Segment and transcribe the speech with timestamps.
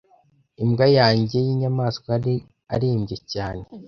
[0.63, 2.35] Imbwa yanjye yinyamanswa yari
[2.73, 3.63] arembye cyane.